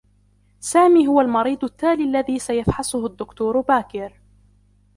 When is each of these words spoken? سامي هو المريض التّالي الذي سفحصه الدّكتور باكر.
سامي 0.59 1.07
هو 1.07 1.21
المريض 1.21 1.63
التّالي 1.63 2.03
الذي 2.03 2.39
سفحصه 2.39 3.05
الدّكتور 3.05 3.59
باكر. 3.61 4.13